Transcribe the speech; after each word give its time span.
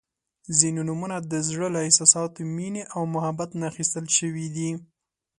•ځینې 0.57 0.81
نومونه 0.87 1.17
د 1.31 1.33
زړۀ 1.47 1.67
له 1.75 1.79
احساساتو، 1.87 2.39
مینې 2.55 2.83
او 2.95 3.01
محبت 3.15 3.49
نه 3.59 3.65
اخیستل 3.71 4.05
شوي 4.17 4.47
دي. 4.55 4.69